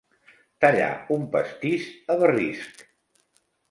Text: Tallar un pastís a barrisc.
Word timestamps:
Tallar 0.65 0.87
un 1.17 1.29
pastís 1.37 1.87
a 2.15 2.19
barrisc. 2.25 2.87